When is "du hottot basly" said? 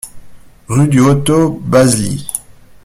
0.87-2.27